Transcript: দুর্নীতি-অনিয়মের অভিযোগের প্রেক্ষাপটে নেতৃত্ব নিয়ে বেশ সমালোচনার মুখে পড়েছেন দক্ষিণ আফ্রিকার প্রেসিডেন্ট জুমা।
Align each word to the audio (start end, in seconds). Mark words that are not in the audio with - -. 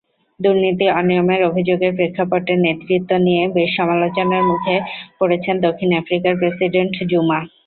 দুর্নীতি-অনিয়মের 0.39 1.41
অভিযোগের 1.49 1.91
প্রেক্ষাপটে 1.97 2.53
নেতৃত্ব 2.65 3.11
নিয়ে 3.25 3.43
বেশ 3.55 3.69
সমালোচনার 3.77 4.43
মুখে 4.49 4.75
পড়েছেন 5.19 5.55
দক্ষিণ 5.65 5.89
আফ্রিকার 6.01 6.33
প্রেসিডেন্ট 6.41 6.93
জুমা। 7.11 7.39